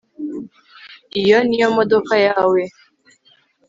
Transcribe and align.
iyo 1.21 1.37
niyo 1.47 1.67
modoka 1.77 2.13
yawe 2.27 2.61